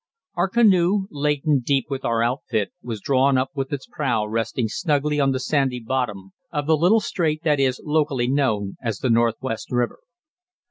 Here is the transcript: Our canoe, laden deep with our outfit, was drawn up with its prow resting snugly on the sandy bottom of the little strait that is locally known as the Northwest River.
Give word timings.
Our 0.33 0.49
canoe, 0.49 1.05
laden 1.11 1.59
deep 1.59 1.85
with 1.91 2.03
our 2.05 2.23
outfit, 2.23 2.71
was 2.81 3.01
drawn 3.01 3.37
up 3.37 3.51
with 3.53 3.71
its 3.71 3.85
prow 3.85 4.25
resting 4.25 4.67
snugly 4.67 5.19
on 5.19 5.31
the 5.31 5.39
sandy 5.39 5.79
bottom 5.79 6.31
of 6.51 6.65
the 6.65 6.75
little 6.75 7.01
strait 7.01 7.43
that 7.43 7.59
is 7.59 7.79
locally 7.85 8.27
known 8.27 8.77
as 8.81 8.97
the 8.97 9.11
Northwest 9.11 9.67
River. 9.69 9.99